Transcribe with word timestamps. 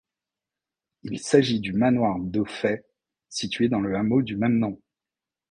Il 1.03 1.19
s'agit 1.19 1.59
du 1.59 1.73
manoir 1.73 2.17
d'Auffay, 2.19 2.83
situé 3.29 3.69
dans 3.69 3.81
la 3.81 3.99
hameau 3.99 4.23
du 4.23 4.35
même 4.35 4.57
nom. 4.57 4.81